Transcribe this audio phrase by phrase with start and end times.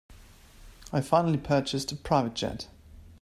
[0.91, 2.67] I finally purchased a private jet.